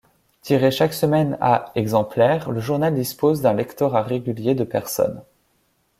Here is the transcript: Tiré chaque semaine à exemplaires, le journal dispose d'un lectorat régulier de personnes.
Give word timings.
Tiré 0.41 0.71
chaque 0.71 0.95
semaine 0.95 1.37
à 1.41 1.71
exemplaires, 1.75 2.49
le 2.49 2.59
journal 2.59 2.95
dispose 2.95 3.41
d'un 3.41 3.53
lectorat 3.53 4.01
régulier 4.01 4.55
de 4.55 4.63
personnes. 4.63 5.21